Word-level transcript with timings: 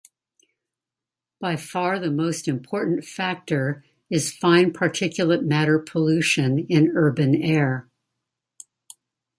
By 1.39 1.57
far 1.57 1.99
the 1.99 2.09
most 2.09 2.47
important 2.47 3.05
factor 3.05 3.85
is 4.09 4.35
fine 4.35 4.73
particulate 4.73 5.43
matter 5.45 5.77
pollution 5.77 6.65
in 6.67 6.93
urban 6.95 7.35
air. 7.35 7.87